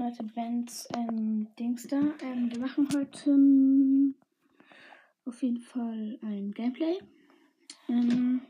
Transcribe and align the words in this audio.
Leute, 0.00 0.22
Bands, 0.34 0.88
ähm, 0.96 1.48
Dings 1.58 1.86
da. 1.86 2.00
Ähm, 2.22 2.50
wir 2.50 2.58
machen 2.58 2.88
heute 2.96 3.32
ähm, 3.32 4.14
auf 5.26 5.42
jeden 5.42 5.60
Fall 5.60 6.18
ein 6.22 6.52
Gameplay. 6.52 7.00
Ähm, 7.86 8.40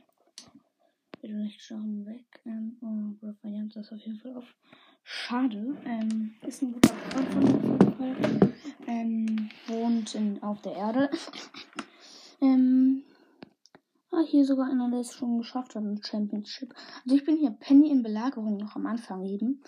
bitte 1.20 1.34
nicht 1.34 1.60
schauen 1.60 2.06
weg. 2.06 2.24
Ähm, 2.46 2.76
oh, 2.82 3.26
Raphael 3.26 3.68
das 3.74 3.90
auf 3.90 3.98
jeden 3.98 4.20
Fall 4.20 4.36
auf. 4.36 4.54
Schade. 5.02 5.76
Ähm, 5.84 6.36
ist 6.46 6.62
ein 6.62 6.70
guter 6.70 6.94
Freund 6.94 7.28
von 7.32 7.42
mir 7.42 7.74
auf 7.74 7.82
jeden 7.82 7.96
Fall. 7.96 8.54
Ähm, 8.86 9.50
wohnt 9.66 10.14
in, 10.14 10.40
auf 10.44 10.62
der 10.62 10.76
Erde. 10.76 11.10
ähm, 12.40 13.02
ah, 14.12 14.22
hier 14.24 14.44
sogar 14.44 14.70
einer, 14.70 14.88
der 14.88 15.00
es 15.00 15.14
schon 15.14 15.38
geschafft 15.38 15.74
hat, 15.74 15.82
ein 15.82 16.00
Championship. 16.00 16.72
Also 17.04 17.16
ich 17.16 17.24
bin 17.24 17.36
hier 17.36 17.50
Penny 17.50 17.90
in 17.90 18.04
Belagerung 18.04 18.56
noch 18.56 18.76
am 18.76 18.86
Anfang 18.86 19.24
eben. 19.24 19.60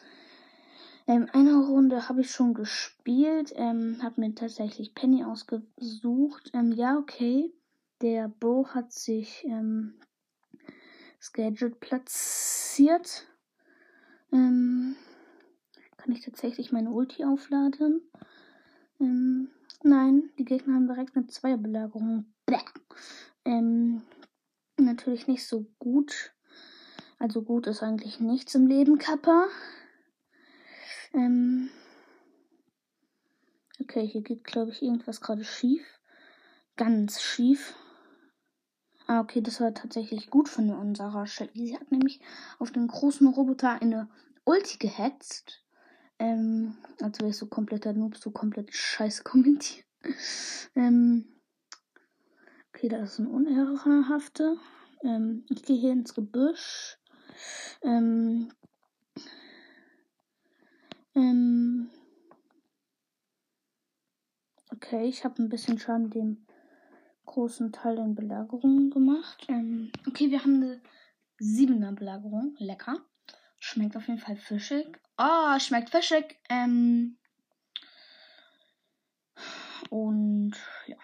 Ähm, 1.07 1.29
eine 1.33 1.57
Runde 1.57 2.09
habe 2.09 2.21
ich 2.21 2.31
schon 2.31 2.55
gespielt, 2.55 3.53
ähm, 3.57 3.99
habe 4.03 4.21
mir 4.21 4.35
tatsächlich 4.35 4.95
Penny 4.95 5.25
ausgesucht. 5.25 6.51
Ähm, 6.55 6.73
ja, 6.73 6.97
okay. 6.99 7.53
Der 8.01 8.29
Bo 8.29 8.67
hat 8.69 8.93
sich 8.93 9.45
ähm, 9.45 9.95
Scheduled 11.19 11.81
platziert. 11.81 13.27
Ähm, 14.33 14.97
kann 15.97 16.13
ich 16.13 16.25
tatsächlich 16.25 16.73
meine 16.73 16.91
Ulti 16.91 17.25
aufladen? 17.25 18.01
Ähm, 19.01 19.51
nein, 19.83 20.31
die 20.39 20.45
Gegner 20.45 20.75
haben 20.75 20.89
direkt 20.89 21.17
eine 21.17 21.27
Zweierbelagerung. 21.27 22.27
Ähm, 23.45 24.03
natürlich 24.77 25.27
nicht 25.27 25.47
so 25.47 25.67
gut. 25.79 26.33
Also 27.19 27.43
gut 27.43 27.67
ist 27.67 27.83
eigentlich 27.83 28.21
nichts 28.21 28.55
im 28.55 28.67
Leben, 28.67 28.99
Kappa. 28.99 29.47
Ähm 31.15 31.71
okay, 33.81 34.07
hier 34.07 34.23
geht, 34.23 34.45
glaube 34.45 34.71
ich, 34.71 34.83
irgendwas 34.83 35.21
gerade 35.21 35.45
schief. 35.45 35.83
Ganz 36.77 37.21
schief. 37.21 37.75
Ah, 39.07 39.21
okay, 39.21 39.41
das 39.41 39.61
war 39.61 39.75
tatsächlich 39.75 40.31
gut 40.31 40.49
von 40.49 40.71
unserer 40.71 41.27
Shelly. 41.27 41.67
Sie 41.67 41.79
hat 41.79 41.91
nämlich 41.91 42.21
auf 42.59 42.71
den 42.71 42.87
großen 42.87 43.27
Roboter 43.27 43.81
eine 43.83 44.09
Ulti 44.45 44.79
gehetzt. 44.79 45.63
Ähm, 46.19 46.77
als 47.01 47.19
wäre 47.19 47.31
es 47.31 47.39
so 47.39 47.47
kompletter 47.47 47.93
Noob, 47.93 48.17
so 48.17 48.31
komplett 48.31 48.75
scheiße 48.75 49.23
kommentiert. 49.25 49.87
ähm, 50.75 51.27
okay, 52.69 52.89
das 52.89 53.13
ist 53.13 53.19
ein 53.19 53.27
Unehrhafte. 53.27 54.57
Ähm, 55.03 55.45
ich 55.51 55.63
gehe 55.63 55.79
hier 55.79 55.93
ins 55.93 56.15
Gebüsch. 56.15 56.99
Ähm, 57.83 58.52
okay, 64.93 65.09
ich 65.09 65.25
habe 65.25 65.43
ein 65.43 65.49
bisschen 65.49 65.79
schon 65.79 66.11
dem 66.11 66.47
großen 67.25 67.73
Teil 67.73 67.99
in 67.99 68.15
Belagerung 68.15 68.91
gemacht. 68.91 69.47
Ähm, 69.49 69.91
okay, 70.07 70.31
wir 70.31 70.41
haben 70.41 70.57
eine 70.57 70.83
siebener 71.39 71.93
Belagerung. 71.93 72.55
Lecker. 72.59 72.99
Schmeckt 73.59 73.97
auf 73.97 74.09
jeden 74.09 74.19
Fall 74.19 74.37
fischig. 74.37 74.99
Oh, 75.19 75.59
schmeckt 75.59 75.91
fischig. 75.91 76.39
Ähm, 76.49 77.17
und 79.89 80.55
ja. 80.87 80.97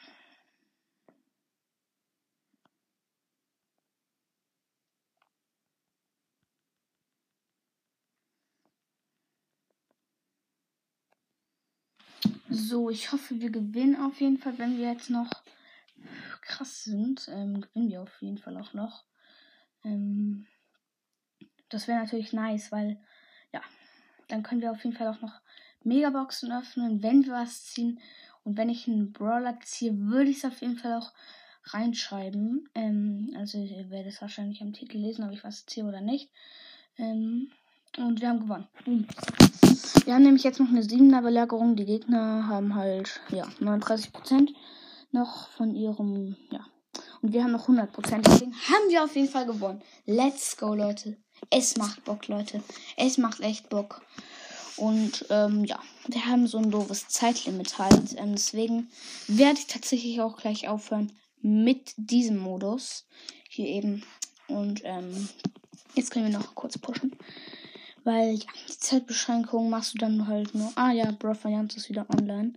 So, 12.51 12.89
ich 12.89 13.13
hoffe, 13.13 13.41
wir 13.41 13.51
gewinnen 13.51 13.97
auf 13.97 14.21
jeden 14.21 14.39
Fall, 14.39 14.59
wenn 14.59 14.79
wir 14.79 14.91
jetzt 14.91 15.11
noch 15.11 15.31
krass 16.41 16.85
sind. 16.85 17.29
Ähm, 17.29 17.61
gewinnen 17.61 17.91
wir 17.91 18.03
auf 18.03 18.23
jeden 18.23 18.39
Fall 18.39 18.57
auch 18.57 18.73
noch. 18.73 19.05
Ähm, 19.85 20.47
das 21.69 21.89
wäre 21.89 21.99
natürlich 21.99 22.33
nice, 22.33 22.73
weil, 22.73 22.99
ja, 23.53 23.61
dann 24.29 24.43
können 24.43 24.63
wir 24.63 24.71
auf 24.71 24.83
jeden 24.83 24.97
Fall 24.97 25.09
auch 25.09 25.21
noch 25.21 25.41
Megaboxen 25.85 26.51
öffnen, 26.51 27.03
wenn 27.03 27.27
wir 27.27 27.35
was 27.35 27.65
ziehen. 27.65 28.01
Und 28.45 28.57
wenn 28.57 28.71
ich 28.71 28.89
einen 28.89 29.13
Brawler 29.13 29.59
ziehe, 29.61 29.99
würde 29.99 30.31
ich 30.31 30.39
es 30.39 30.45
auf 30.47 30.63
jeden 30.63 30.79
Fall 30.79 30.95
auch 30.95 31.13
reinschreiben. 31.65 32.67
Ähm, 32.75 33.35
also 33.37 33.59
ihr 33.59 33.91
werdet 33.91 34.15
es 34.15 34.23
wahrscheinlich 34.23 34.63
am 34.63 34.73
Titel 34.73 34.97
lesen, 34.97 35.25
ob 35.25 35.33
ich 35.33 35.45
was 35.45 35.67
ziehe 35.67 35.85
oder 35.85 36.01
nicht. 36.01 36.31
Ähm, 36.97 37.51
und 37.99 38.23
wir 38.23 38.29
haben 38.29 38.41
gewonnen. 38.41 38.69
Boom. 38.85 39.07
Wir 40.05 40.15
haben 40.15 40.23
nämlich 40.23 40.45
jetzt 40.45 40.61
noch 40.61 40.69
eine 40.69 40.83
7er 40.83 41.23
Belagerung. 41.23 41.77
Die 41.77 41.85
Gegner 41.85 42.47
haben 42.49 42.75
halt, 42.75 43.21
ja, 43.31 43.45
39% 43.61 44.55
noch 45.13 45.49
von 45.51 45.75
ihrem, 45.75 46.37
ja. 46.51 46.67
Und 47.23 47.33
wir 47.33 47.45
haben 47.45 47.53
noch 47.53 47.69
100%. 47.69 48.23
Deswegen 48.23 48.55
haben 48.55 48.91
wir 48.91 49.05
auf 49.05 49.15
jeden 49.15 49.29
Fall 49.29 49.47
gewonnen. 49.47 49.83
Let's 50.07 50.57
go, 50.57 50.75
Leute. 50.75 51.17
Es 51.51 51.77
macht 51.77 52.05
Bock, 52.05 52.29
Leute. 52.29 52.63
Es 52.97 53.19
macht 53.19 53.41
echt 53.41 53.69
Bock. 53.69 54.03
Und 54.77 55.27
ähm, 55.31 55.65
ja, 55.65 55.81
wir 56.07 56.25
haben 56.27 56.47
so 56.47 56.59
ein 56.59 56.71
doofes 56.71 57.09
Zeitlimit 57.09 57.79
halt. 57.79 58.15
Ähm, 58.17 58.33
deswegen 58.33 58.89
werde 59.27 59.59
ich 59.59 59.67
tatsächlich 59.67 60.21
auch 60.21 60.37
gleich 60.37 60.69
aufhören 60.69 61.13
mit 61.41 61.93
diesem 61.97 62.39
Modus. 62.39 63.07
Hier 63.49 63.67
eben. 63.67 64.05
Und 64.47 64.83
ähm, 64.85 65.29
jetzt 65.95 66.11
können 66.11 66.31
wir 66.31 66.39
noch 66.39 66.55
kurz 66.55 66.79
pushen. 66.79 67.18
Weil 68.09 68.37
ja, 68.37 68.47
die 68.67 68.79
Zeitbeschränkung 68.79 69.69
machst 69.69 69.93
du 69.93 69.99
dann 69.99 70.27
halt 70.27 70.55
nur. 70.55 70.73
Ah 70.77 70.93
ja, 70.93 71.11
Bro 71.11 71.45
Variant 71.45 71.77
ist 71.77 71.91
wieder 71.91 72.07
online. 72.09 72.55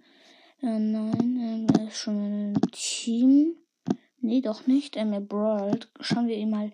Äh, 0.62 0.80
nein, 0.80 1.68
äh, 1.68 1.78
er 1.78 1.88
ist 1.90 1.98
schon 1.98 2.54
ein 2.54 2.62
Team. 2.72 3.58
Nee, 4.22 4.40
doch 4.40 4.66
nicht. 4.66 4.96
Ähm, 4.96 5.12
er 5.12 5.20
brawlt. 5.20 5.92
Schauen 6.00 6.30
wir 6.30 6.38
ihm 6.38 6.52
mal 6.52 6.72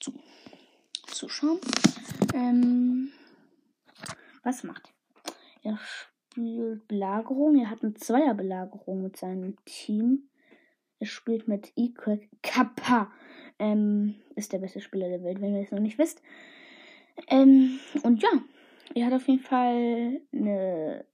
zu. 0.00 0.14
Zuschauen. 1.08 1.58
Ähm, 2.32 3.12
was 4.42 4.64
macht 4.64 4.90
er? 5.62 5.72
Er 5.72 5.78
spielt 5.78 6.88
Belagerung. 6.88 7.60
Er 7.60 7.68
hat 7.68 7.82
eine 7.82 7.92
Zweierbelagerung 7.92 9.02
mit 9.02 9.18
seinem 9.18 9.62
Team. 9.66 10.30
Er 11.00 11.06
spielt 11.06 11.48
mit 11.48 11.70
Equid 11.76 12.26
Kappa. 12.42 13.12
Ähm, 13.58 14.14
ist 14.36 14.54
der 14.54 14.58
beste 14.60 14.80
Spieler 14.80 15.10
der 15.10 15.22
Welt, 15.22 15.42
wenn 15.42 15.54
ihr 15.54 15.60
es 15.60 15.70
noch 15.70 15.80
nicht 15.80 15.98
wisst. 15.98 16.22
Ähm, 17.28 17.78
und 18.02 18.22
ja, 18.22 18.30
er 18.94 19.06
hat 19.06 19.12
auf 19.14 19.28
jeden 19.28 19.42
Fall 19.42 20.20
eine 20.32 21.04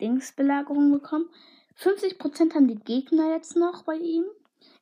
Dingsbelagerung 0.00 0.92
bekommen. 0.92 1.28
50% 1.76 2.54
haben 2.54 2.68
die 2.68 2.78
Gegner 2.78 3.32
jetzt 3.32 3.56
noch 3.56 3.84
bei 3.84 3.94
ihm. 3.94 4.24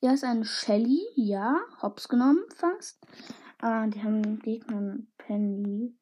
Er 0.00 0.14
ist 0.14 0.24
ein 0.24 0.44
Shelly, 0.44 1.00
ja, 1.14 1.60
hops 1.80 2.08
genommen 2.08 2.44
fast. 2.54 3.04
Ah, 3.60 3.86
die 3.86 4.02
haben 4.02 4.40
Gegner 4.40 4.98
Penny. 5.18 5.96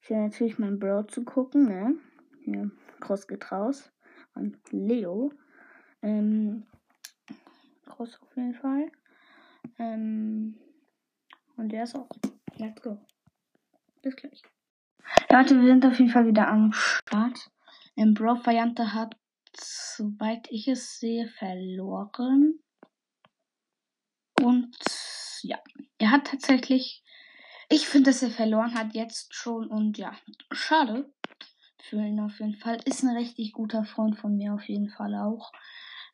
Ich 0.00 0.10
will 0.10 0.18
natürlich 0.18 0.58
meinen 0.58 0.78
Bro 0.78 1.04
zu 1.04 1.24
gucken, 1.24 1.66
ne? 1.66 1.96
Hier, 2.44 2.70
Cross 3.00 3.26
geht 3.26 3.50
raus. 3.50 3.92
Und 4.34 4.56
Leo. 4.70 5.32
Ähm, 6.02 6.64
Cross 7.86 8.20
auf 8.22 8.36
jeden 8.36 8.54
Fall. 8.54 8.90
Ähm, 9.78 10.58
und 11.56 11.70
der 11.70 11.84
ist 11.84 11.96
auch. 11.96 12.08
Let's 12.58 12.80
go. 12.80 12.98
Bis 14.06 14.14
gleich. 14.14 14.40
Leute, 15.30 15.60
wir 15.60 15.66
sind 15.66 15.84
auf 15.84 15.98
jeden 15.98 16.12
Fall 16.12 16.28
wieder 16.28 16.46
am 16.46 16.72
Start. 16.72 17.50
Ähm, 17.96 18.14
Bro 18.14 18.46
Variante 18.46 18.94
hat, 18.94 19.16
soweit 19.52 20.46
ich 20.48 20.68
es 20.68 21.00
sehe, 21.00 21.26
verloren. 21.26 22.60
Und 24.40 24.76
ja, 25.42 25.58
er 25.98 26.12
hat 26.12 26.28
tatsächlich. 26.28 27.02
Ich 27.68 27.88
finde, 27.88 28.10
dass 28.10 28.22
er 28.22 28.30
verloren 28.30 28.74
hat 28.74 28.94
jetzt 28.94 29.34
schon. 29.34 29.66
Und 29.66 29.98
ja, 29.98 30.16
schade 30.52 31.12
für 31.82 31.96
ihn 31.96 32.20
auf 32.20 32.38
jeden 32.38 32.54
Fall. 32.54 32.78
Ist 32.84 33.02
ein 33.02 33.16
richtig 33.16 33.54
guter 33.54 33.84
Freund 33.84 34.16
von 34.16 34.36
mir 34.36 34.54
auf 34.54 34.68
jeden 34.68 34.90
Fall 34.90 35.16
auch. 35.16 35.50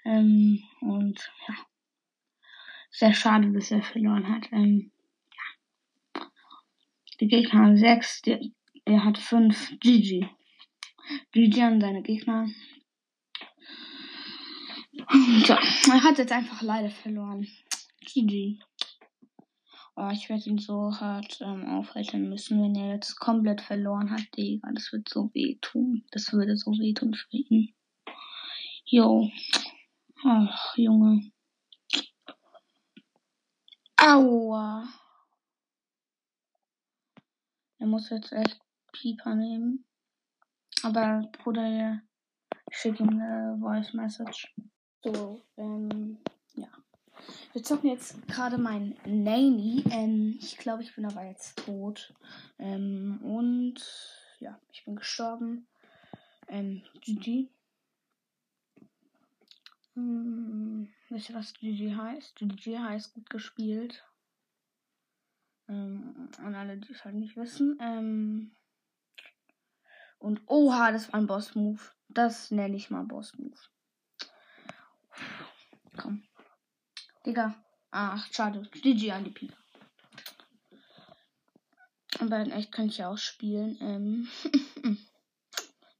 Ähm, 0.06 0.62
und 0.80 1.30
ja, 1.46 1.56
sehr 2.90 3.12
schade, 3.12 3.52
dass 3.52 3.70
er 3.70 3.82
verloren 3.82 4.34
hat. 4.34 4.50
Ähm, 4.50 4.92
die 7.22 7.28
Gegner 7.28 7.60
haben 7.60 7.76
6, 7.76 8.22
er 8.84 9.04
hat 9.04 9.16
5. 9.16 9.78
GG. 9.78 10.26
GG 11.30 11.62
an 11.62 11.80
seine 11.80 12.02
Gegner. 12.02 12.48
So, 15.46 15.52
er 15.52 16.02
hat 16.02 16.18
jetzt 16.18 16.32
einfach 16.32 16.62
leider 16.62 16.90
verloren. 16.90 17.46
GG. 18.00 18.58
Oh, 19.94 20.08
ich 20.12 20.28
werde 20.28 20.50
ihn 20.50 20.58
so 20.58 20.90
hart 20.98 21.38
ähm, 21.42 21.64
aufhalten 21.68 22.28
müssen, 22.28 22.60
wenn 22.60 22.74
er 22.74 22.94
jetzt 22.94 23.20
komplett 23.20 23.60
verloren 23.60 24.10
hat, 24.10 24.24
Digga. 24.36 24.68
Das 24.74 24.92
wird 24.92 25.08
so 25.08 25.30
wehtun. 25.32 26.04
Das 26.10 26.32
würde 26.32 26.56
so 26.56 26.72
wehtun 26.72 27.14
für 27.14 27.28
ihn. 27.36 27.72
Jo. 28.84 29.30
Ach, 30.24 30.76
Junge. 30.76 31.30
Aua. 33.96 35.01
Er 37.82 37.88
muss 37.88 38.10
jetzt 38.10 38.30
echt 38.30 38.60
Pieper 38.92 39.34
nehmen. 39.34 39.84
Aber 40.84 41.28
Bruder, 41.42 42.00
ich 42.70 42.76
schicke 42.76 43.02
ihm 43.02 43.08
eine 43.08 43.58
Voice 43.58 43.92
Message. 43.92 44.54
So, 45.02 45.42
ähm, 45.56 46.18
ja. 46.54 46.68
Wir 47.52 47.64
zocken 47.64 47.90
jetzt 47.90 48.24
gerade 48.28 48.56
mein 48.56 48.96
Nanny. 49.04 49.82
Ähm, 49.90 50.38
ich 50.40 50.58
glaube, 50.58 50.84
ich 50.84 50.94
bin 50.94 51.06
aber 51.06 51.24
jetzt 51.24 51.58
tot. 51.58 52.14
Ähm, 52.60 53.18
und 53.24 53.82
ja, 54.38 54.60
ich 54.70 54.84
bin 54.84 54.94
gestorben. 54.94 55.66
Ähm, 56.46 56.84
GG. 57.00 57.48
Hm, 59.94 60.88
wisst 61.08 61.30
ihr, 61.30 61.34
was 61.34 61.52
GG 61.52 61.96
heißt? 61.96 62.36
GG 62.36 62.78
heißt 62.78 63.12
gut 63.14 63.28
gespielt. 63.28 64.04
Ähm, 65.72 66.28
an 66.38 66.54
alle, 66.54 66.76
die 66.76 66.92
es 66.92 67.02
halt 67.04 67.14
nicht 67.14 67.34
wissen. 67.36 67.78
Ähm, 67.80 68.54
und 70.18 70.42
oha, 70.46 70.92
das 70.92 71.10
war 71.10 71.18
ein 71.18 71.26
Boss-Move. 71.26 71.80
Das 72.08 72.50
nenne 72.50 72.76
ich 72.76 72.90
mal 72.90 73.04
Boss-Move. 73.04 73.56
Komm. 75.96 76.24
Digga. 77.24 77.54
Ach, 77.90 78.30
schade. 78.32 78.68
GG 78.70 79.12
an 79.12 79.24
die 79.24 79.30
Pika. 79.30 79.56
Aber 82.18 82.40
in 82.40 82.50
echt 82.50 82.70
kann 82.72 82.86
ich 82.86 82.98
ja 82.98 83.08
auch 83.08 83.18
spielen. 83.18 83.78
Ähm 83.80 84.28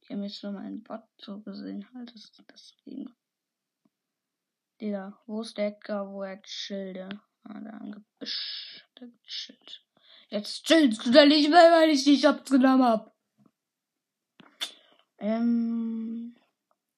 ich 0.01 0.09
habe 0.11 0.21
jetzt 0.21 0.43
nur 0.43 0.51
meinen 0.51 0.83
Bot 0.83 1.03
so 1.17 1.41
gesehen. 1.41 1.87
Halt, 1.95 2.13
das, 2.13 2.31
deswegen. 2.51 3.15
Digga, 4.79 5.19
wo 5.25 5.41
ist 5.41 5.57
der 5.57 5.67
Edgar, 5.67 6.11
wo 6.11 6.21
er 6.21 6.41
chillte? 6.43 7.09
Ah, 7.43 7.59
da 7.59 7.79
Gebüsch. 7.79 8.85
Da 8.95 9.05
gechillt. 9.05 9.85
Jetzt 10.29 10.65
chillst 10.65 11.05
du 11.05 11.11
da 11.11 11.25
nicht 11.25 11.49
mehr, 11.49 11.71
weil 11.71 11.89
ich 11.89 12.03
dich 12.03 12.27
abgenommen 12.27 12.83
hab. 12.83 13.15
Ähm. 15.17 16.35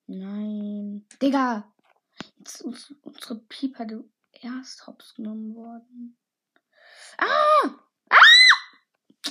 Nein. 0.08 1.08
Digga! 1.22 1.72
Jetzt 2.38 2.62
ist 2.62 2.94
unsere 3.02 3.40
Pieper 3.40 3.88
erst 4.32 4.86
hops 4.88 5.16
genommen 5.16 5.56
worden. 5.56 6.18
Ah! 7.18 7.70
Ah! 8.10 8.16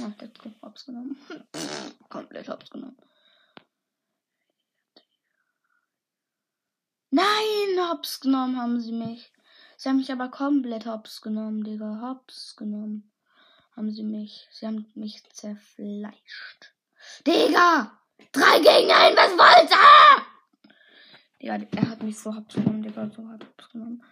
Ach, 0.02 0.14
der 0.16 0.28
hat 0.28 0.62
hops 0.62 0.86
genommen. 0.86 1.16
komplett 2.08 2.48
hops 2.48 2.70
genommen. 2.70 2.96
Nein, 7.10 7.88
hops 7.90 8.20
genommen 8.20 8.60
haben 8.60 8.80
sie 8.80 8.92
mich. 8.92 9.32
Sie 9.76 9.88
haben 9.88 9.96
mich 9.96 10.12
aber 10.12 10.28
komplett 10.28 10.86
hops 10.86 11.20
genommen, 11.20 11.64
Digga. 11.64 12.00
Hops 12.02 12.56
genommen. 12.56 13.10
Haben 13.76 13.90
sie 13.90 14.04
mich. 14.04 14.48
Sie 14.52 14.66
haben 14.66 14.86
mich 14.94 15.22
zerfleischt. 15.32 16.74
Digga! 17.26 17.98
Drei 18.32 18.58
gegen 18.58 18.90
ein, 18.92 19.16
was 19.16 19.32
wollt 19.32 19.70
ihr? 19.70 21.46
Ja, 21.46 21.56
er 21.56 21.90
hat 21.90 22.02
mich 22.02 22.18
so 22.18 22.34
hops 22.34 22.54
genommen, 22.54 22.82
Digga. 22.82 23.10
So 23.14 23.28
hops 23.28 23.70
genommen. 23.70 24.02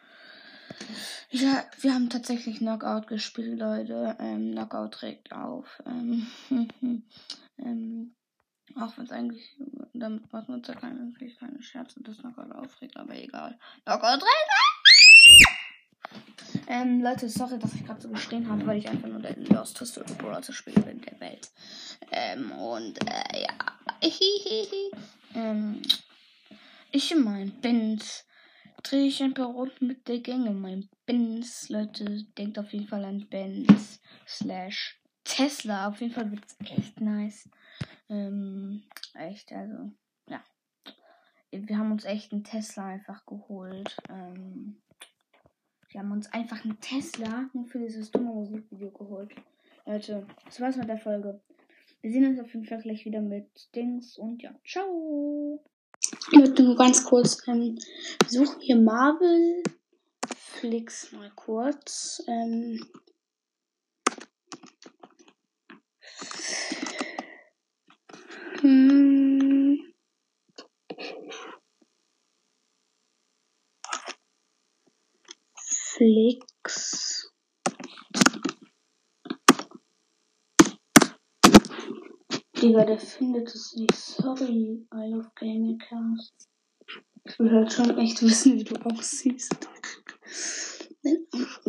Ja, 1.30 1.64
wir 1.80 1.94
haben 1.94 2.10
tatsächlich 2.10 2.58
Knockout 2.58 3.06
gespielt, 3.06 3.58
Leute. 3.58 4.16
Ähm, 4.18 4.52
Knockout 4.52 5.02
regt 5.02 5.32
auf. 5.32 5.82
Ähm, 5.86 6.26
ähm, 7.58 8.14
auch 8.76 8.96
wenn 8.96 9.04
es 9.04 9.12
eigentlich, 9.12 9.56
damit 9.92 10.32
macht 10.32 10.48
man 10.48 10.58
uns 10.58 10.68
ja 10.68 10.74
keine, 10.74 11.12
keine 11.38 11.62
Scherze, 11.62 12.02
dass 12.02 12.18
Knockout 12.18 12.52
aufregt, 12.52 12.96
aber 12.96 13.14
egal. 13.14 13.58
Knockout 13.84 14.22
regt 14.22 14.50
ähm, 16.72 17.02
Leute, 17.02 17.28
sorry, 17.28 17.58
dass 17.58 17.74
ich 17.74 17.84
gerade 17.84 18.00
so 18.00 18.08
gestehen 18.08 18.48
habe, 18.48 18.66
weil 18.66 18.78
ich 18.78 18.88
einfach 18.88 19.06
nur 19.06 19.20
der 19.20 19.36
losteste 19.36 20.02
Brawler 20.16 20.42
Spieler 20.42 20.80
bin 20.80 21.02
der 21.02 21.20
Welt. 21.20 21.50
Ähm, 22.10 22.50
und, 22.52 22.98
äh, 23.06 23.42
ja. 23.42 23.52
ähm, 25.34 25.82
ich 26.90 27.14
mein 27.14 27.52
Benz 27.60 28.26
drehe 28.82 29.06
ich 29.06 29.22
ein 29.22 29.34
paar 29.34 29.48
Runden 29.48 29.86
mit 29.86 30.08
der 30.08 30.20
Gänge. 30.20 30.52
Mein 30.52 30.88
Benz, 31.04 31.68
Leute, 31.68 32.24
denkt 32.38 32.58
auf 32.58 32.72
jeden 32.72 32.88
Fall 32.88 33.04
an 33.04 33.28
Benz 33.28 34.00
slash 34.26 34.98
Tesla. 35.24 35.88
Auf 35.88 36.00
jeden 36.00 36.14
Fall 36.14 36.30
wird 36.30 36.44
es 36.46 36.56
echt 36.70 37.02
nice. 37.02 37.50
Ähm, 38.08 38.84
echt, 39.12 39.52
also, 39.52 39.92
ja. 40.26 40.42
Wir 41.50 41.76
haben 41.76 41.92
uns 41.92 42.06
echt 42.06 42.32
einen 42.32 42.44
Tesla 42.44 42.86
einfach 42.86 43.26
geholt. 43.26 43.94
Ähm, 44.08 44.80
wir 45.92 46.00
haben 46.00 46.12
uns 46.12 46.32
einfach 46.32 46.64
einen 46.64 46.80
Tesla 46.80 47.48
nur 47.52 47.66
für 47.66 47.78
dieses 47.78 48.10
dumme 48.10 48.32
Musikvideo 48.32 48.90
geholt. 48.90 49.30
Leute, 49.84 50.26
das 50.44 50.60
war's 50.60 50.76
mit 50.76 50.88
der 50.88 50.98
Folge. 50.98 51.40
Wir 52.00 52.10
sehen 52.10 52.26
uns 52.26 52.40
auf 52.40 52.52
jeden 52.52 52.66
Fall 52.66 52.80
gleich 52.80 53.04
wieder 53.04 53.20
mit 53.20 53.74
Dings 53.74 54.16
und 54.18 54.42
ja, 54.42 54.54
ciao. 54.66 55.62
Leute, 56.32 56.62
nur 56.62 56.76
ganz 56.76 57.04
kurz. 57.04 57.46
Ähm, 57.46 57.78
wir 58.20 58.28
suchen 58.28 58.60
hier 58.60 58.76
Marvel 58.76 59.62
Flix 60.34 61.12
mal 61.12 61.30
kurz. 61.34 62.22
Ähm, 62.26 62.80
Flix. 76.02 77.30
Digga, 82.60 82.84
der 82.84 82.98
findet 82.98 83.54
es 83.54 83.76
nicht. 83.76 83.94
Sorry, 83.94 84.84
I 84.92 85.10
love 85.10 85.30
Gamecast. 85.36 86.48
Ich 87.24 87.38
will 87.38 87.52
halt 87.52 87.72
schon 87.72 87.96
echt 87.98 88.20
wissen, 88.20 88.58
wie 88.58 88.64
du 88.64 88.74
aussiehst. 88.84 89.54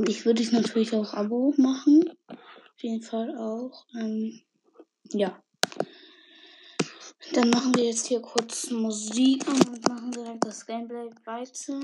Ich 0.07 0.25
würde 0.25 0.41
dich 0.41 0.51
natürlich 0.51 0.95
auch 0.95 1.13
Abo 1.13 1.53
machen. 1.57 2.03
Auf 2.27 2.81
jeden 2.81 3.03
Fall 3.03 3.37
auch. 3.37 3.85
Ähm, 3.95 4.41
ja. 5.11 5.43
Dann 7.33 7.51
machen 7.51 7.75
wir 7.75 7.85
jetzt 7.85 8.07
hier 8.07 8.21
kurz 8.21 8.71
Musik 8.71 9.47
und 9.47 9.87
machen 9.87 10.11
direkt 10.11 10.43
das 10.43 10.65
Gameplay 10.65 11.11
weiter. 11.23 11.79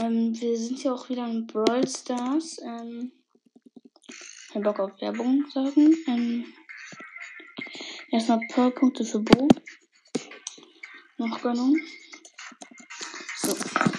Ähm, 0.00 0.40
wir 0.40 0.56
sind 0.56 0.82
ja 0.84 0.92
auch 0.92 1.08
wieder 1.08 1.26
in 1.26 1.46
Brawl 1.46 1.86
Stars. 1.88 2.58
Ähm, 2.62 3.10
kein 4.52 4.62
Bock 4.62 4.78
auf 4.78 5.00
Werbung 5.00 5.44
sagen. 5.50 5.96
Ähm, 6.06 6.44
erstmal 8.12 8.40
Pearl-Punkte 8.48 9.04
für 9.04 9.18
Bo. 9.20 9.48
Noch 11.16 11.42
Gönnung. 11.42 11.76
So, 13.38 13.56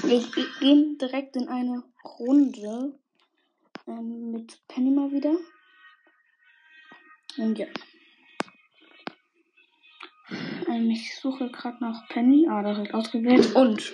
wir, 0.08 0.24
gehen 0.62 0.98
direkt 0.98 1.36
in 1.36 1.50
eine 1.50 1.84
Runde 2.18 2.98
ähm, 3.86 4.32
mit 4.32 4.62
Penny 4.70 4.92
mal 4.92 5.12
wieder. 5.12 5.36
Und 7.38 7.60
ja. 7.60 7.68
Ähm, 10.68 10.90
ich 10.92 11.18
suche 11.18 11.50
gerade 11.52 11.78
nach 11.82 12.08
Penny. 12.08 12.48
Ah, 12.50 12.64
da 12.64 12.74
direkt 12.74 12.94
ausgewählt. 12.94 13.54
Und 13.54 13.94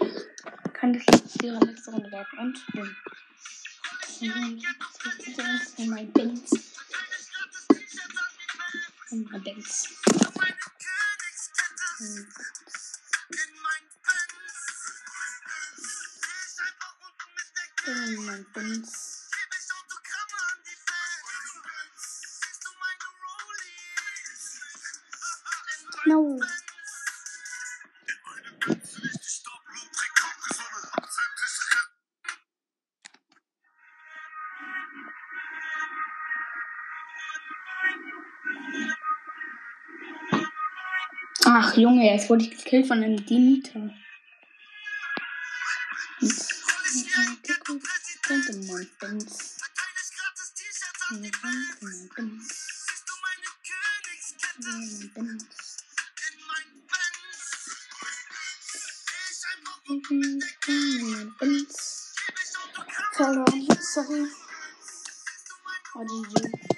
kann 0.86 0.94
das 0.94 1.04
jetzt 1.08 1.44
ihre 1.44 1.66
nächste 1.66 1.92
Runde 1.92 2.12
werden. 2.12 2.40
Und 2.40 2.66
bin. 2.72 2.96
Und 5.78 5.90
mein 5.90 6.12
Benz. 6.12 6.52
Und 9.10 9.32
mein 9.32 9.44
Benz. 9.44 9.90
Und 17.88 18.26
mein 18.26 18.46
Benz. 18.54 19.12
No. 26.06 26.40
Junge, 41.78 42.10
jetzt 42.10 42.30
wurde 42.30 42.44
ich 42.44 42.52
gekillt 42.52 42.88
von 42.88 43.04
einem 43.04 43.26
Dieter. 43.26 43.90
Verloren, 63.14 63.68
sorry. 63.80 64.28
Oh, 65.96 66.06
GG. 66.06 66.75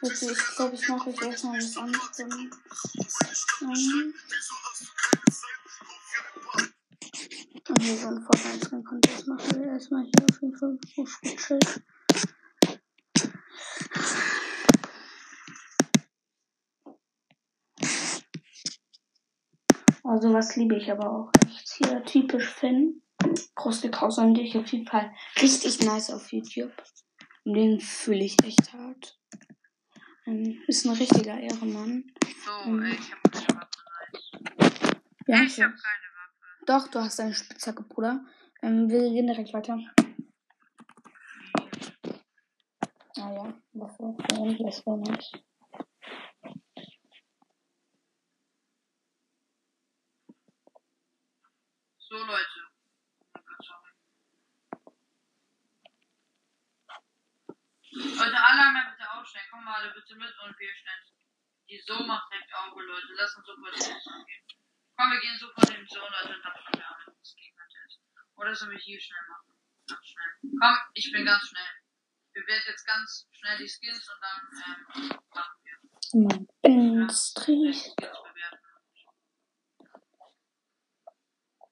Also 0.00 0.30
ich 0.30 0.38
glaube, 0.56 0.74
ich 0.76 0.88
mache 0.88 1.10
euch 1.10 1.22
erstmal 1.22 1.58
was 1.58 1.76
anderes. 1.76 2.18
Ähm, 2.20 2.50
okay, 7.68 7.96
so 7.96 8.08
ein 8.08 8.22
Fortnite 8.22 8.82
Contest 8.84 9.26
machen 9.26 9.56
wir 9.56 9.66
erstmal 9.66 10.04
hier 10.04 10.24
auf 10.30 10.40
jeden 10.40 10.56
Fall 10.56 10.78
auf 10.96 11.20
gechillt. 11.20 11.82
Also 20.04 20.32
was 20.32 20.56
liebe 20.56 20.76
ich 20.76 20.90
aber 20.90 21.10
auch 21.10 21.30
echt. 21.44 21.74
Hier 21.76 22.04
typisch 22.04 22.48
Finn. 22.48 23.02
Krustikhaus 23.56 24.18
an 24.18 24.32
dich 24.32 24.56
auf 24.56 24.66
jeden 24.68 24.86
Fall 24.86 25.12
richtig 25.42 25.80
nice 25.80 26.10
auf 26.10 26.32
YouTube. 26.32 26.72
Und 27.44 27.54
den 27.54 27.80
fühle 27.80 28.24
ich 28.24 28.36
echt 28.44 28.72
hart. 28.72 29.17
Ähm, 30.28 30.62
ist 30.66 30.84
ein 30.84 30.92
richtiger 30.94 31.40
Ehrenmann. 31.40 32.04
So, 32.44 32.50
Ähm, 32.66 32.82
ich 32.84 33.12
hab 33.12 33.32
keine 33.32 33.60
Waffe. 33.60 33.78
Nein. 35.26 35.40
Ja, 35.40 35.42
ich 35.42 35.54
so. 35.56 35.62
hab 35.62 35.70
keine 35.70 36.08
Waffe. 36.18 36.64
Doch, 36.66 36.88
du 36.88 36.98
hast 37.00 37.18
eine 37.20 37.32
Spitzhacke, 37.32 37.82
Bruder. 37.84 38.24
Ähm, 38.62 38.90
wir 38.90 39.00
gehen 39.10 39.26
direkt 39.26 39.54
weiter. 39.54 39.78
Ah 43.16 43.32
ja, 43.32 43.54
Waffe. 43.72 44.16
Ja, 44.32 44.64
das 44.66 44.86
war 44.86 44.96
nice. 44.98 45.30
So, 51.98 52.16
Leute. 52.16 52.60
Oh 53.34 53.40
Gott, 53.46 53.64
sorry. 53.64 53.92
Leute, 57.92 58.36
alle 58.36 58.62
einmal 58.66 58.92
bitte 58.92 59.10
aufstehen. 59.12 59.37
Komm 59.50 59.64
mal 59.64 59.74
alle 59.80 59.94
bitte 59.94 60.14
mit 60.16 60.34
und 60.44 60.58
wir 60.58 60.74
stellen 60.74 61.04
die 61.68 61.80
So 61.80 62.02
macht 62.04 62.32
direkt 62.32 62.54
Auge, 62.54 62.82
Leute. 62.82 63.12
Lass 63.14 63.36
uns 63.36 63.46
sofort 63.46 63.74
den 63.74 64.00
Zone 64.00 64.24
gehen. 64.24 64.44
Komm, 64.96 65.10
wir 65.12 65.20
gehen 65.20 65.38
sofort 65.38 65.68
in 65.70 65.76
den 65.76 65.88
Zone, 65.88 66.08
Leute, 66.08 66.36
und 66.36 66.44
dann 66.44 66.56
schauen 66.56 66.72
wir 66.74 66.88
an, 66.88 67.02
was 67.06 67.18
das 67.18 67.36
Gegner 67.36 67.64
ist. 67.86 68.00
Oder 68.36 68.54
sollen 68.54 68.70
wir 68.72 68.78
hier 68.78 69.00
schnell 69.00 69.22
machen? 69.28 69.54
Ganz 69.86 70.06
schnell. 70.06 70.58
Komm, 70.60 70.78
ich 70.94 71.12
bin 71.12 71.24
ganz 71.26 71.48
schnell. 71.48 71.70
Wir 72.32 72.46
werden 72.46 72.62
jetzt 72.66 72.86
ganz 72.86 73.28
schnell 73.32 73.58
die 73.58 73.68
Skills 73.68 74.08
und 74.08 74.20
dann 74.22 74.40
ähm, 74.64 75.20
machen 75.34 75.58
wir. 75.62 75.78
Mein 76.14 76.48
Ja, 76.62 77.06
die 77.06 77.14
Skills 77.14 77.94
bewerten. 77.96 78.68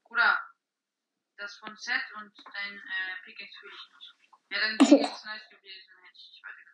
Bruder, 0.05 0.39
das 1.37 1.57
von 1.59 1.77
Set 1.77 2.05
und 2.17 2.33
dein 2.53 2.79
äh, 2.79 3.23
Pickaxe 3.25 3.59
fühle 3.61 3.75
ich 3.75 3.89
nicht. 3.95 4.15
Ja, 4.51 4.61
dein 4.61 4.79
Pickaxe 4.79 5.27
nice 5.27 5.49
gewesen, 5.51 5.93
hätte 6.03 6.17
ich 6.17 6.43
ja. 6.43 6.66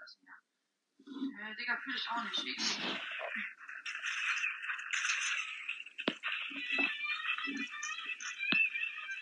Äh, 1.13 1.55
Digga, 1.57 1.77
fühle 1.77 1.97
ich 1.97 2.09
auch 2.09 2.23
nicht. 2.25 2.47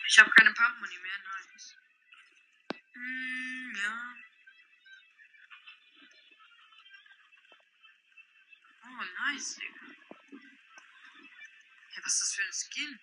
Ich 0.07 0.19
habe 0.19 0.29
keine 0.31 0.53
Pump-Money 0.53 0.97
mehr, 0.99 1.17
nice. 1.19 1.77
Hm, 2.93 3.75
ja. 3.75 4.15
Oh, 8.83 9.03
nice, 9.19 9.55
Digga. 9.55 9.85
Hey, 11.89 12.03
was 12.03 12.13
ist 12.13 12.21
das 12.21 12.33
für 12.35 12.43
ein 12.43 12.53
Skin? 12.53 12.99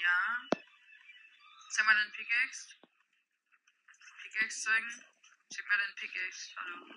Ja. 0.00 0.48
Zeig 1.70 1.84
mal 1.84 1.94
deinen 1.94 2.12
Pickaxe. 2.12 2.74
Pickaxe 4.22 4.62
zeigen. 4.62 5.09
Zeig 5.52 5.66
mal 5.66 5.78
deinen 5.78 5.94
Pickaxe. 5.96 6.52
Hallo. 6.56 6.94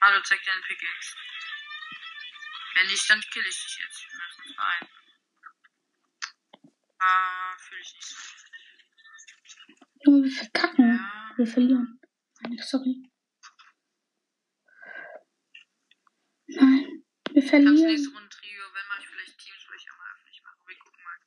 Hallo, 0.00 0.22
zeig 0.22 0.44
deinen 0.44 0.62
Pickaxe. 0.62 1.16
Wenn 2.74 2.86
nicht, 2.88 3.08
dann 3.08 3.20
kill 3.20 3.46
ich 3.46 3.64
dich 3.64 3.78
jetzt. 3.78 4.06
Wir 4.10 4.18
müssen 4.18 4.42
uns 4.42 4.56
beeilen. 4.56 4.88
Ah, 6.98 7.56
fühle 7.58 7.80
ich 7.80 7.94
nicht 7.94 8.04
so. 8.04 8.16
Junge, 10.04 10.24
wir 10.24 10.32
verkacken. 10.32 10.96
Ja. 10.96 11.32
Wir 11.36 11.46
verlieren. 11.46 12.00
Nein, 12.40 12.58
Sorry. 12.58 13.10
Nein, 16.48 17.04
wir 17.30 17.42
verlieren. 17.42 18.14
Runde 18.14 18.28
Trio, 18.28 18.74
wenn 18.74 18.86
mache 18.88 19.00
ich 19.00 19.08
vielleicht 19.08 19.38
Teams, 19.38 19.66
weil 19.68 19.76
ich 19.76 19.90
auch 19.90 19.96
mal 19.96 20.12
öffentlich 20.12 20.42
mache. 20.42 20.58
Wir 20.66 20.78
gucken 20.78 21.04
mal. 21.04 21.18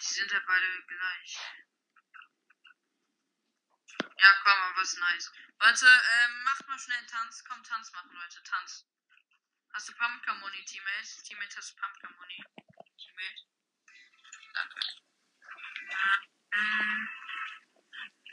Die 0.00 0.14
sind 0.32 0.40
halt 0.40 0.46
beide 0.46 0.82
gleich. 0.86 1.38
Ja, 4.18 4.28
komm, 4.42 4.52
aber 4.52 4.80
was 4.80 4.96
nice. 4.96 5.32
Leute, 5.60 5.86
ähm, 5.86 6.42
macht 6.44 6.66
mal 6.68 6.78
schnell 6.78 6.98
einen 6.98 7.06
Tanz. 7.06 7.44
Komm, 7.44 7.62
Tanz 7.62 7.92
machen, 7.92 8.10
Leute. 8.12 8.42
Tanz. 8.42 8.86
Hast 9.74 9.88
du 9.88 9.92
Pumpkin 9.94 10.38
Money, 10.40 10.64
Teammate? 10.64 11.22
Teammate, 11.24 11.56
hast 11.56 11.72
du 11.72 11.76
Pumpkin 11.80 12.16
Money? 12.16 12.44
Teammate? 12.96 13.42
Danke. 14.54 14.80
Ähm, 16.54 17.08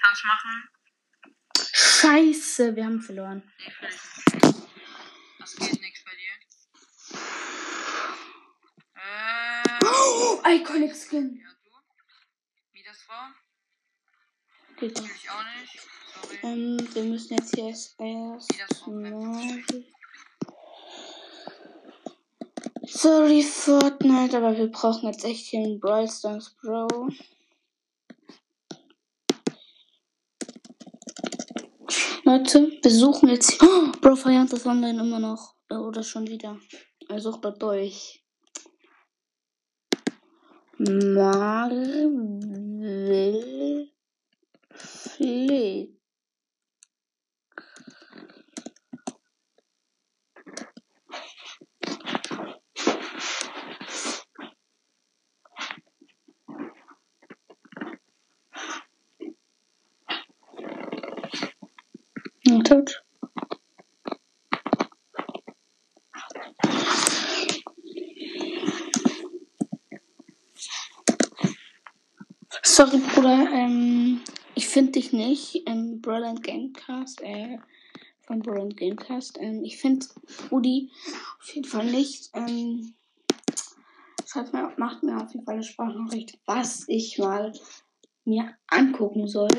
Tanz 0.02 0.24
machen? 0.24 0.70
Scheiße, 1.74 2.76
wir 2.76 2.86
haben 2.86 3.02
verloren. 3.02 3.52
Nee. 3.58 3.74
Was 5.40 5.56
geht 5.56 5.82
nix 5.82 6.04
bei 6.06 6.16
dir? 6.16 6.34
Äh, 8.96 9.60
Oh, 9.86 10.42
Iconic 10.46 10.94
Skin. 10.96 11.36
ja, 11.42 11.49
das. 13.10 13.34
Fühl 14.78 14.92
ich 14.92 15.30
auch 15.30 15.44
nicht. 15.62 15.80
Sorry. 16.22 16.38
Ähm, 16.44 16.88
wir 16.94 17.04
müssen 17.04 17.38
jetzt 17.38 17.56
hier 17.56 17.68
erst 17.70 18.00
mal. 18.00 18.40
Sorry, 22.84 23.44
Fortnite, 23.44 24.38
aber 24.38 24.58
wir 24.58 24.68
brauchen 24.68 25.08
jetzt 25.08 25.24
echt 25.24 25.48
hier 25.48 25.62
einen 25.62 25.80
Brawl 25.80 26.10
Stars, 26.10 26.56
Bro. 26.62 27.10
Leute, 32.24 32.72
wir 32.82 32.92
suchen 32.92 33.30
jetzt. 33.30 33.62
Oh, 33.62 33.92
Bro, 34.02 34.16
feiert 34.16 34.52
das 34.54 34.66
online 34.66 35.02
immer 35.02 35.20
noch. 35.20 35.56
Äh, 35.70 35.76
Oder 35.76 36.04
schon 36.04 36.28
wieder. 36.28 36.60
Er 37.08 37.20
sucht 37.20 37.44
dort 37.44 37.62
durch. 37.62 38.19
Marvel 40.80 42.16
Flick. 44.74 45.99
Sorry, 72.80 73.00
Bruder, 73.14 73.46
ähm, 73.52 74.22
ich 74.56 74.70
finde 74.70 74.94
dich 74.94 75.12
nicht 75.12 75.68
im 75.68 76.00
Brilliant 76.00 76.42
Gamecast, 76.42 77.20
äh, 77.24 77.58
von 78.22 78.40
Brilliant 78.40 78.78
Gamecast. 78.78 79.38
Ähm, 79.38 79.66
ich 79.66 79.82
finde 79.82 80.06
Rudi 80.50 80.90
auf 81.42 81.54
jeden 81.54 81.68
Fall 81.68 81.88
nicht. 81.88 82.30
Ähm, 82.34 82.94
schreibt 84.26 84.54
mir, 84.54 84.72
macht 84.78 85.04
mir 85.04 85.18
auf 85.18 85.30
jeden 85.34 85.44
Fall 85.44 85.56
eine 85.56 85.64
Sprachnachricht, 85.64 86.40
was 86.46 86.88
ich 86.88 87.18
mal 87.18 87.52
mir 88.24 88.56
angucken 88.68 89.28
soll. 89.28 89.50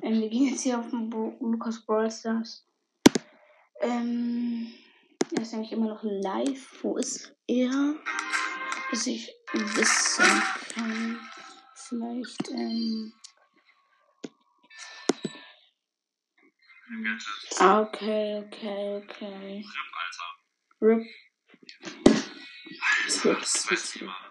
Ähm, 0.00 0.22
wir 0.22 0.30
gehen 0.30 0.48
jetzt 0.48 0.62
hier 0.62 0.78
auf 0.78 0.88
den 0.88 1.10
Bro 1.10 1.36
Lukas 1.40 1.84
Brawl 1.84 2.10
Stars. 2.10 2.66
Ähm, 3.82 4.72
er 5.36 5.42
ist 5.42 5.52
nämlich 5.52 5.72
immer 5.72 5.88
noch 5.88 6.02
live. 6.02 6.82
Wo 6.82 6.96
ist 6.96 7.36
er? 7.46 7.94
Dass 8.90 9.06
ich 9.06 9.30
wissen 9.52 10.42
kann. 10.74 11.18
Vielleicht, 11.94 12.48
ähm. 12.50 13.12
Ah, 17.60 17.82
Okay, 17.82 18.42
okay, 18.44 18.96
okay. 18.98 19.62
RIP, 19.62 19.94
Alter. 20.02 20.28
Rip. 20.82 21.06
Alter, 22.82 23.34
das 23.38 23.94
ich 23.94 24.02
mal. 24.02 24.30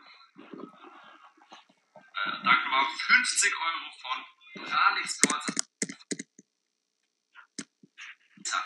Äh, 1.96 2.32
danke 2.44 2.68
mal 2.70 2.86
50 2.86 3.54
Euro 3.56 3.88
von 4.02 4.20
Ralix 4.68 5.22
Gold. 5.22 5.44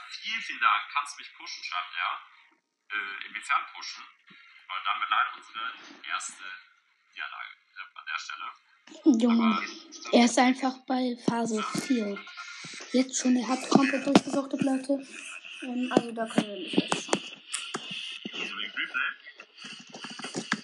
Vielen, 0.10 0.42
vielen 0.42 0.60
Dank. 0.60 0.84
Kannst 0.92 1.14
du 1.14 1.18
mich 1.20 1.32
pushen, 1.38 1.64
schreibt 1.64 1.94
er. 1.96 2.98
Äh, 2.98 3.28
inwiefern 3.28 3.64
pushen? 3.76 4.04
Weil 4.68 4.84
dann 4.84 5.00
wird 5.02 5.10
leider 5.12 5.36
unsere 5.36 5.72
erste 6.10 6.44
Niederlage 7.14 7.52
RIP 7.78 7.96
an 7.96 8.06
der 8.08 8.18
Stelle. 8.20 8.52
Junge. 9.04 9.58
Er 10.12 10.26
ist 10.26 10.40
einfach 10.40 10.78
bei 10.86 11.18
Phase 11.26 11.62
4. 11.62 12.18
Jetzt 12.94 13.18
schon, 13.18 13.36
er 13.36 13.48
hat 13.48 13.70
komplett 13.70 14.06
durchgesuchtet, 14.06 14.62
Leute. 14.62 15.02
Ähm, 15.64 15.92
also 15.92 16.12
da 16.12 16.26
können 16.28 16.48
wir 16.48 16.60
nicht 16.60 16.82
jetzt 16.82 17.04
schon. 17.04 17.22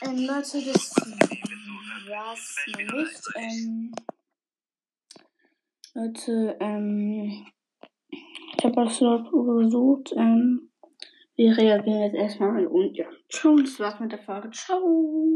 Ähm, 0.01 0.17
Leute, 0.17 0.65
das 0.65 0.95
war's 2.07 2.55
noch 2.67 2.77
nicht. 2.77 3.21
Ähm, 3.35 3.91
Leute, 5.93 6.57
ähm, 6.59 7.47
ich 8.09 8.63
habe 8.63 8.85
das 8.85 8.97
Slot 8.97 9.31
gesucht. 9.31 10.13
Ähm, 10.15 10.71
wir 11.35 11.57
reagieren 11.57 12.03
jetzt 12.03 12.15
erstmal 12.15 12.67
und 12.67 12.95
ja, 12.95 13.07
ciao, 13.29 13.55
das 13.57 13.79
war's 13.79 13.99
mit 13.99 14.11
der 14.11 14.19
Folge. 14.19 14.51
Ciao. 14.51 15.31